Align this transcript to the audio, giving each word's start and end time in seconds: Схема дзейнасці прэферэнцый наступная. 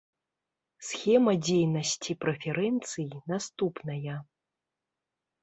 Схема 0.87 1.33
дзейнасці 1.47 2.11
прэферэнцый 2.23 3.07
наступная. 3.33 4.17